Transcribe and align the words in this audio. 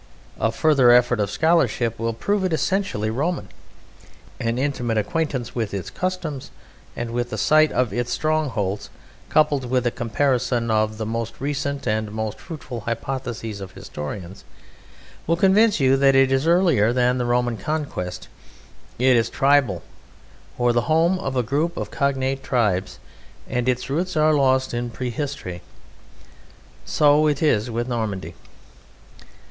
A 0.39 0.51
further 0.51 0.89
effort 0.89 1.19
of 1.19 1.29
scholarship 1.29 1.99
will 1.99 2.11
prove 2.13 2.43
it 2.43 2.53
essentially 2.53 3.11
Roman. 3.11 3.49
An 4.39 4.57
intimate 4.57 4.97
acquaintance 4.97 5.53
with 5.53 5.75
its 5.75 5.91
customs 5.91 6.49
and 6.95 7.11
with 7.11 7.29
the 7.29 7.37
site 7.37 7.71
of 7.71 7.93
its 7.93 8.09
strongholds, 8.11 8.89
coupled 9.29 9.69
with 9.69 9.85
a 9.85 9.91
comparison 9.91 10.71
of 10.71 10.97
the 10.97 11.05
most 11.05 11.39
recent 11.39 11.85
and 11.87 12.09
most 12.11 12.39
fruitful 12.39 12.79
hypotheses 12.79 13.61
of 13.61 13.73
historians, 13.73 14.43
will 15.27 15.35
convince 15.35 15.79
you 15.79 15.95
that 15.95 16.15
it 16.15 16.31
is 16.31 16.47
earlier 16.47 16.91
than 16.91 17.19
the 17.19 17.25
Roman 17.25 17.55
conquest; 17.55 18.27
it 18.97 19.15
is 19.15 19.29
tribal, 19.29 19.83
or 20.57 20.73
the 20.73 20.89
home 20.89 21.19
of 21.19 21.35
a 21.35 21.43
group 21.43 21.77
of 21.77 21.91
cognate 21.91 22.41
tribes, 22.43 22.97
and 23.47 23.69
its 23.69 23.87
roots 23.87 24.17
are 24.17 24.33
lost 24.33 24.73
in 24.73 24.89
prehistory. 24.89 25.61
So 26.85 27.27
it 27.27 27.43
is 27.43 27.69
with 27.69 27.87
Normandy. 27.87 28.33